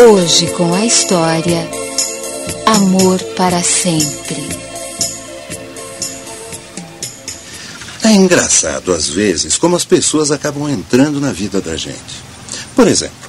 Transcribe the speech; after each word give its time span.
Hoje 0.00 0.46
com 0.52 0.72
a 0.74 0.84
história 0.84 1.68
Amor 2.66 3.18
para 3.34 3.62
sempre. 3.62 4.46
É 8.04 8.12
engraçado, 8.12 8.92
às 8.92 9.08
vezes, 9.08 9.56
como 9.56 9.74
as 9.74 9.84
pessoas 9.84 10.30
acabam 10.30 10.68
entrando 10.68 11.20
na 11.20 11.32
vida 11.32 11.60
da 11.60 11.76
gente. 11.76 12.22
Por 12.76 12.86
exemplo, 12.86 13.28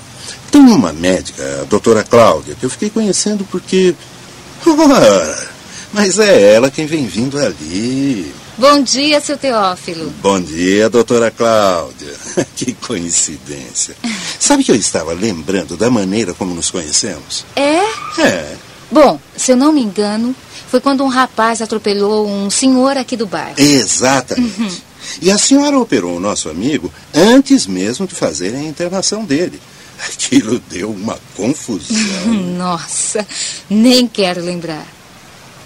tem 0.52 0.62
uma 0.62 0.94
médica, 0.94 1.62
a 1.62 1.66
doutora 1.66 2.04
Cláudia, 2.04 2.56
que 2.56 2.66
eu 2.66 2.70
fiquei 2.70 2.90
conhecendo 2.90 3.46
porque. 3.50 3.96
Ora, 4.68 5.50
mas 5.94 6.20
é 6.20 6.54
ela 6.54 6.70
quem 6.70 6.86
vem 6.86 7.08
vindo 7.08 7.40
ali. 7.40 8.34
Bom 8.60 8.82
dia, 8.82 9.22
seu 9.22 9.38
Teófilo. 9.38 10.14
Bom 10.22 10.42
dia, 10.42 10.90
doutora 10.90 11.32
Cláudia. 11.32 12.14
que 12.58 12.74
coincidência. 12.74 13.96
Sabe 14.38 14.66
que 14.66 14.72
eu 14.72 14.76
estava 14.76 15.14
lembrando 15.14 15.78
da 15.78 15.90
maneira 15.90 16.34
como 16.34 16.54
nos 16.54 16.70
conhecemos? 16.70 17.46
É? 17.56 17.80
É. 18.22 18.58
Bom, 18.92 19.18
se 19.38 19.54
eu 19.54 19.56
não 19.56 19.72
me 19.72 19.82
engano, 19.82 20.36
foi 20.70 20.82
quando 20.82 21.06
um 21.06 21.08
rapaz 21.08 21.62
atropelou 21.62 22.28
um 22.28 22.50
senhor 22.50 22.98
aqui 22.98 23.16
do 23.16 23.26
bairro. 23.26 23.56
Exatamente. 23.58 24.60
Uhum. 24.60 24.78
E 25.22 25.32
a 25.32 25.38
senhora 25.38 25.80
operou 25.80 26.18
o 26.18 26.20
nosso 26.20 26.50
amigo 26.50 26.92
antes 27.16 27.66
mesmo 27.66 28.06
de 28.06 28.14
fazerem 28.14 28.60
a 28.60 28.70
internação 28.70 29.24
dele. 29.24 29.62
Aquilo 30.06 30.60
deu 30.70 30.92
uma 30.92 31.18
confusão. 31.34 32.28
Nossa, 32.58 33.26
nem 33.70 34.06
quero 34.06 34.44
lembrar. 34.44 34.86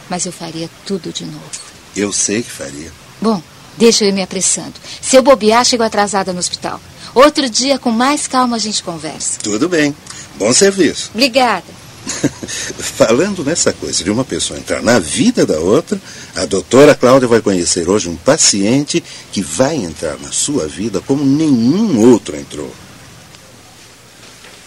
Mas 0.07 0.27
eu 0.27 0.31
faria 0.31 0.69
tudo 0.85 1.11
de 1.11 1.25
novo. 1.25 1.72
Eu 1.95 2.11
sei 2.11 2.41
que 2.41 2.51
faria. 2.51 2.91
Bom, 3.21 3.41
deixa 3.77 4.03
eu 4.03 4.09
ir 4.09 4.13
me 4.13 4.21
apressando. 4.21 4.73
Se 5.01 5.15
eu 5.15 5.23
bobear, 5.23 5.63
chego 5.65 5.83
atrasada 5.83 6.33
no 6.33 6.39
hospital. 6.39 6.79
Outro 7.13 7.49
dia, 7.49 7.77
com 7.77 7.91
mais 7.91 8.27
calma, 8.27 8.55
a 8.55 8.59
gente 8.59 8.81
conversa. 8.83 9.39
Tudo 9.41 9.69
bem. 9.69 9.95
Bom 10.35 10.51
serviço. 10.51 11.11
Obrigada. 11.13 11.65
Falando 12.77 13.43
nessa 13.43 13.71
coisa 13.71 14.03
de 14.03 14.11
uma 14.11 14.25
pessoa 14.25 14.59
entrar 14.59 14.81
na 14.81 14.99
vida 14.99 15.45
da 15.45 15.59
outra, 15.59 16.01
a 16.35 16.45
doutora 16.45 16.95
Cláudia 16.95 17.27
vai 17.27 17.41
conhecer 17.41 17.87
hoje 17.87 18.09
um 18.09 18.15
paciente 18.15 19.03
que 19.31 19.41
vai 19.41 19.75
entrar 19.75 20.17
na 20.19 20.31
sua 20.31 20.67
vida 20.67 20.99
como 21.01 21.23
nenhum 21.23 21.99
outro 22.11 22.35
entrou. 22.35 22.73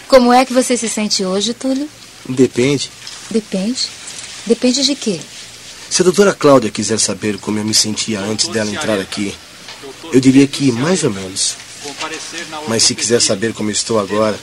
Como 0.08 0.32
é 0.32 0.44
que 0.44 0.52
você 0.52 0.76
se 0.76 0.88
sente 0.88 1.24
hoje, 1.24 1.52
Túlio? 1.52 1.88
Depende. 2.28 2.90
Depende? 3.30 3.88
Depende 4.46 4.84
de 4.84 4.94
quê? 4.94 5.20
Se 5.90 6.02
a 6.02 6.04
doutora 6.04 6.34
Cláudia 6.34 6.70
quiser 6.70 6.98
saber 6.98 7.38
como 7.38 7.58
eu 7.58 7.64
me 7.64 7.74
sentia 7.74 8.20
antes 8.20 8.48
dela 8.48 8.70
entrar 8.70 8.98
aqui, 8.98 9.34
eu 10.12 10.20
diria 10.20 10.46
que 10.46 10.72
mais 10.72 11.02
ou 11.04 11.10
menos. 11.10 11.56
Mas 12.68 12.82
se 12.82 12.94
quiser 12.94 13.20
saber 13.20 13.52
como 13.54 13.70
estou 13.70 13.98
agora, 13.98 14.38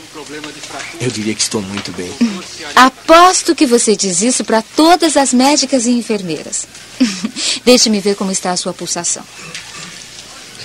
eu 0.99 1.11
diria 1.11 1.35
que 1.35 1.41
estou 1.41 1.61
muito 1.61 1.91
bem. 1.91 2.11
Aposto 2.75 3.53
que 3.53 3.65
você 3.65 3.95
diz 3.95 4.21
isso 4.21 4.43
para 4.45 4.61
todas 4.61 5.17
as 5.17 5.33
médicas 5.33 5.85
e 5.85 5.91
enfermeiras. 5.91 6.65
Deixe-me 7.65 7.99
ver 7.99 8.15
como 8.15 8.31
está 8.31 8.51
a 8.51 8.57
sua 8.57 8.73
pulsação. 8.73 9.23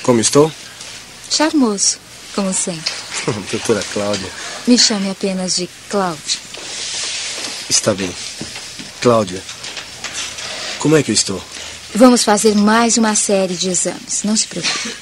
Como 0.02 0.20
estou? 0.20 0.50
Charmoso, 1.30 1.98
como 2.34 2.54
sempre. 2.54 2.92
Doutora 3.50 3.82
Cláudia. 3.92 4.30
Me 4.66 4.78
chame 4.78 5.10
apenas 5.10 5.56
de 5.56 5.68
Cláudia. 5.88 6.38
Está 7.68 7.92
bem. 7.92 8.10
Cláudia, 9.00 9.42
como 10.78 10.96
é 10.96 11.02
que 11.02 11.10
eu 11.10 11.14
estou? 11.14 11.42
Vamos 11.94 12.22
fazer 12.22 12.54
mais 12.54 12.96
uma 12.96 13.14
série 13.14 13.54
de 13.54 13.70
exames. 13.70 14.22
Não 14.24 14.36
se 14.36 14.46
preocupe. 14.46 14.94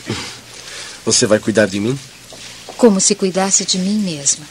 Você 1.04 1.26
vai 1.26 1.38
cuidar 1.38 1.66
de 1.66 1.80
mim? 1.80 1.98
Como 2.76 3.00
se 3.00 3.14
cuidasse 3.14 3.64
de 3.64 3.78
mim 3.78 3.98
mesma. 3.98 4.44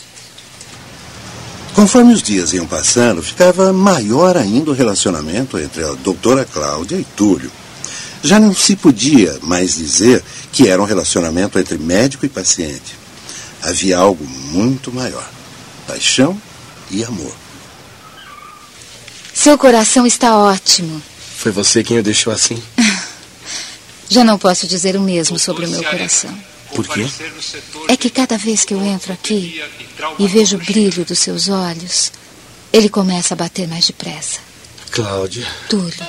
Conforme 1.73 2.13
os 2.13 2.23
dias 2.23 2.53
iam 2.53 2.65
passando, 2.65 3.21
ficava 3.21 3.73
maior 3.73 4.37
ainda 4.37 4.71
o 4.71 4.73
relacionamento 4.73 5.57
entre 5.59 5.83
a 5.83 5.91
doutora 5.93 6.45
Cláudia 6.45 6.95
e 6.95 7.03
Túlio. 7.03 7.51
Já 8.23 8.39
não 8.39 8.55
se 8.55 8.75
podia 8.75 9.37
mais 9.43 9.75
dizer 9.75 10.23
que 10.51 10.67
era 10.67 10.81
um 10.81 10.85
relacionamento 10.85 11.59
entre 11.59 11.77
médico 11.77 12.25
e 12.25 12.29
paciente. 12.29 12.97
Havia 13.61 13.97
algo 13.97 14.25
muito 14.25 14.91
maior: 14.91 15.29
paixão 15.85 16.39
e 16.89 17.03
amor. 17.03 17.35
Seu 19.33 19.57
coração 19.57 20.07
está 20.07 20.37
ótimo. 20.37 21.01
Foi 21.37 21.51
você 21.51 21.83
quem 21.83 21.99
o 21.99 22.03
deixou 22.03 22.33
assim? 22.33 22.61
Já 24.09 24.23
não 24.23 24.37
posso 24.37 24.67
dizer 24.67 24.95
o 24.95 25.01
mesmo 25.01 25.37
sobre 25.37 25.65
o 25.65 25.69
meu 25.69 25.83
coração. 25.83 26.35
Por 26.73 26.87
quê? 26.87 27.07
É 27.87 27.95
que 27.95 28.09
cada 28.09 28.37
vez 28.37 28.65
que 28.65 28.73
eu 28.73 28.83
entro 28.83 29.13
aqui 29.13 29.61
e 30.19 30.27
vejo 30.27 30.57
o 30.57 30.59
brilho 30.59 31.05
dos 31.05 31.19
seus 31.19 31.47
olhos, 31.49 32.11
ele 32.73 32.89
começa 32.89 33.33
a 33.33 33.37
bater 33.37 33.67
mais 33.67 33.85
depressa. 33.85 34.39
Cláudia. 34.91 35.47
Túlio, 35.69 36.07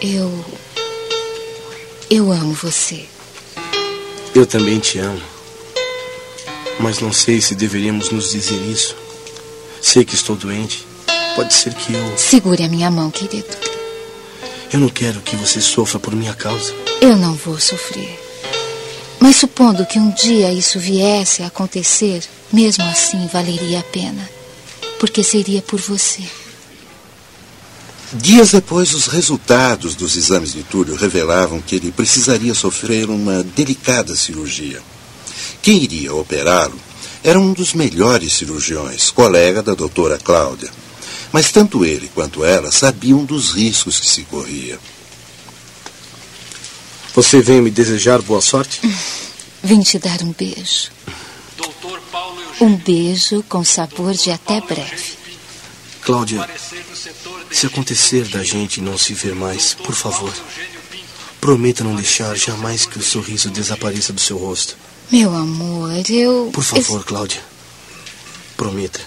eu. 0.00 0.44
Eu 2.10 2.32
amo 2.32 2.54
você. 2.54 3.04
Eu 4.34 4.46
também 4.46 4.78
te 4.78 4.98
amo. 4.98 5.20
Mas 6.80 7.00
não 7.00 7.12
sei 7.12 7.40
se 7.40 7.54
deveríamos 7.54 8.10
nos 8.10 8.30
dizer 8.30 8.60
isso. 8.70 8.96
Sei 9.82 10.04
que 10.04 10.14
estou 10.14 10.36
doente. 10.36 10.86
Pode 11.34 11.52
ser 11.52 11.74
que 11.74 11.92
eu. 11.92 12.18
Segure 12.18 12.62
a 12.64 12.68
minha 12.68 12.90
mão, 12.90 13.10
querido. 13.10 13.77
Eu 14.72 14.80
não 14.80 14.88
quero 14.88 15.20
que 15.20 15.34
você 15.36 15.60
sofra 15.60 15.98
por 15.98 16.14
minha 16.14 16.34
causa. 16.34 16.74
Eu 17.00 17.16
não 17.16 17.34
vou 17.34 17.58
sofrer. 17.58 18.20
Mas 19.18 19.36
supondo 19.36 19.86
que 19.86 19.98
um 19.98 20.10
dia 20.10 20.52
isso 20.52 20.78
viesse 20.78 21.42
a 21.42 21.46
acontecer, 21.46 22.22
mesmo 22.52 22.84
assim 22.84 23.26
valeria 23.28 23.80
a 23.80 23.82
pena. 23.82 24.28
Porque 25.00 25.22
seria 25.22 25.62
por 25.62 25.80
você. 25.80 26.22
Dias 28.12 28.52
depois, 28.52 28.94
os 28.94 29.06
resultados 29.06 29.94
dos 29.94 30.16
exames 30.16 30.52
de 30.52 30.62
Túlio 30.62 30.96
revelavam 30.96 31.60
que 31.60 31.76
ele 31.76 31.92
precisaria 31.92 32.54
sofrer 32.54 33.10
uma 33.10 33.42
delicada 33.42 34.16
cirurgia. 34.16 34.80
Quem 35.60 35.82
iria 35.82 36.14
operá-lo 36.14 36.78
era 37.22 37.38
um 37.38 37.52
dos 37.52 37.74
melhores 37.74 38.32
cirurgiões, 38.32 39.10
colega 39.10 39.62
da 39.62 39.74
doutora 39.74 40.18
Cláudia. 40.18 40.70
Mas 41.32 41.52
tanto 41.52 41.84
ele 41.84 42.10
quanto 42.14 42.44
ela 42.44 42.72
sabiam 42.72 43.24
dos 43.24 43.52
riscos 43.52 44.00
que 44.00 44.06
se 44.06 44.22
corria. 44.22 44.78
Você 47.14 47.40
veio 47.42 47.62
me 47.62 47.70
desejar 47.70 48.22
boa 48.22 48.40
sorte? 48.40 48.80
Vim 49.62 49.82
te 49.82 49.98
dar 49.98 50.22
um 50.22 50.32
beijo. 50.32 50.90
Um 52.60 52.76
beijo 52.76 53.42
com 53.48 53.64
sabor 53.64 54.14
de 54.14 54.30
até 54.30 54.60
breve. 54.60 55.18
Cláudia, 56.02 56.48
se 57.50 57.66
acontecer 57.66 58.26
da 58.28 58.42
gente 58.42 58.80
não 58.80 58.96
se 58.96 59.14
ver 59.14 59.34
mais, 59.34 59.74
por 59.74 59.94
favor, 59.94 60.32
prometa 61.40 61.84
não 61.84 61.94
deixar 61.94 62.34
jamais 62.36 62.86
que 62.86 62.98
o 62.98 63.02
sorriso 63.02 63.50
desapareça 63.50 64.12
do 64.12 64.20
seu 64.20 64.38
rosto. 64.38 64.76
Meu 65.10 65.34
amor, 65.34 66.08
eu. 66.10 66.50
Por 66.52 66.64
favor, 66.64 67.04
Cláudia. 67.04 67.42
Prometa. 68.56 69.00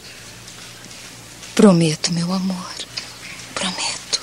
Prometo, 1.56 2.14
meu 2.14 2.32
amor. 2.32 2.72
Prometo. 3.54 4.22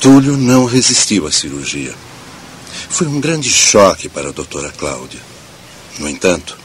Túlio 0.00 0.36
não 0.36 0.66
resistiu 0.66 1.26
à 1.26 1.32
cirurgia. 1.32 1.94
Foi 2.90 3.06
um 3.06 3.20
grande 3.20 3.50
choque 3.50 4.08
para 4.08 4.28
a 4.28 4.32
doutora 4.32 4.70
Cláudia. 4.70 5.20
No 5.98 6.08
entanto, 6.08 6.56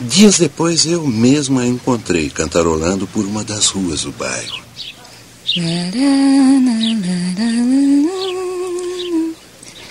dias 0.00 0.38
depois 0.38 0.84
eu 0.86 1.06
mesmo 1.06 1.58
a 1.58 1.66
encontrei 1.66 2.28
cantarolando 2.30 3.06
por 3.06 3.24
uma 3.24 3.42
das 3.42 3.68
ruas 3.68 4.02
do 4.02 4.12
bairro. 4.12 4.60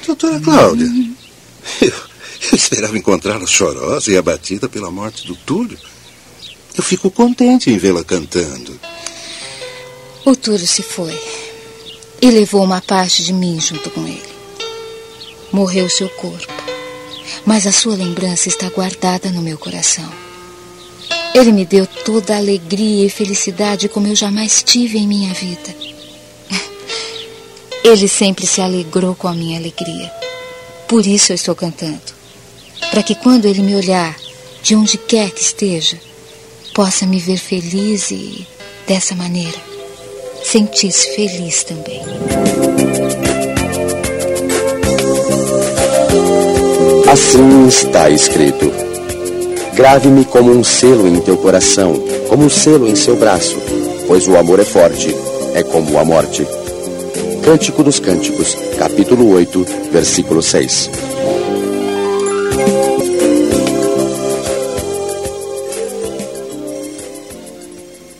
Doutora 0.05 0.39
Cláudia, 0.39 0.87
eu, 1.81 1.87
eu 1.89 2.55
esperava 2.55 2.97
encontrá-la 2.97 3.45
chorosa 3.45 4.11
e 4.11 4.17
abatida 4.17 4.69
pela 4.69 4.89
morte 4.89 5.27
do 5.27 5.35
Túlio. 5.35 5.77
Eu 6.79 6.83
fico 6.83 7.11
contente 7.11 7.69
em 7.69 7.77
vê-la 7.77 8.05
cantando. 8.05 8.79
O 10.23 10.33
Túlio 10.33 10.65
se 10.65 10.81
foi 10.81 11.13
e 12.21 12.31
levou 12.31 12.63
uma 12.63 12.79
parte 12.79 13.21
de 13.21 13.33
mim 13.33 13.59
junto 13.59 13.89
com 13.89 14.07
ele. 14.07 14.29
Morreu 15.51 15.89
seu 15.89 16.07
corpo, 16.07 16.53
mas 17.45 17.67
a 17.67 17.73
sua 17.73 17.97
lembrança 17.97 18.47
está 18.47 18.69
guardada 18.69 19.29
no 19.29 19.41
meu 19.41 19.57
coração. 19.57 20.09
Ele 21.35 21.51
me 21.51 21.65
deu 21.65 21.85
toda 21.85 22.33
a 22.33 22.37
alegria 22.37 23.07
e 23.07 23.09
felicidade 23.09 23.89
como 23.89 24.07
eu 24.07 24.15
jamais 24.15 24.63
tive 24.63 24.99
em 24.99 25.05
minha 25.05 25.33
vida. 25.33 25.75
Ele 27.83 28.07
sempre 28.07 28.47
se 28.47 28.61
alegrou 28.61 29.15
com 29.15 29.27
a 29.27 29.33
minha 29.33 29.59
alegria. 29.59 30.09
Por 30.87 31.05
isso 31.05 31.33
eu 31.33 31.35
estou 31.35 31.55
cantando. 31.55 31.99
Para 32.89 33.03
que 33.03 33.15
quando 33.15 33.47
ele 33.47 33.61
me 33.61 33.75
olhar, 33.75 34.15
de 34.63 34.75
onde 34.75 34.97
quer 34.97 35.29
que 35.31 35.41
esteja, 35.41 35.99
possa 36.79 37.05
me 37.05 37.19
ver 37.19 37.35
feliz 37.35 38.09
e, 38.09 38.47
dessa 38.87 39.13
maneira, 39.13 39.57
sentir-se 40.41 41.13
feliz 41.13 41.61
também. 41.65 42.01
As 47.05 47.19
Assim 47.19 47.67
está 47.67 48.09
escrito. 48.09 48.71
Grave-me 49.73 50.23
como 50.23 50.53
um 50.53 50.63
selo 50.63 51.05
em 51.05 51.19
teu 51.19 51.35
coração, 51.35 52.01
como 52.29 52.45
um 52.45 52.49
selo 52.49 52.87
em 52.87 52.95
seu 52.95 53.17
braço, 53.17 53.57
pois 54.07 54.25
o 54.25 54.37
amor 54.37 54.61
é 54.61 54.65
forte, 54.65 55.13
é 55.53 55.61
como 55.61 55.99
a 55.99 56.05
morte. 56.05 56.47
Cântico 57.43 57.83
dos 57.83 57.99
Cânticos, 57.99 58.55
capítulo 58.77 59.33
8, 59.33 59.65
versículo 59.91 60.41
6. 60.41 61.08